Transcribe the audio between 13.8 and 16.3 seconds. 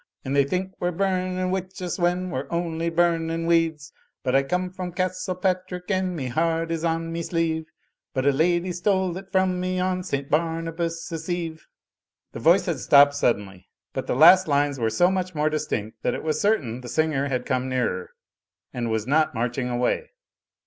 but the last lines were so much more distinct that it